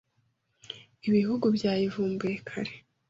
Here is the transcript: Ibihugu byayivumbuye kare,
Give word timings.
Ibihugu 1.07 1.45
byayivumbuye 1.55 2.35
kare, 2.47 2.73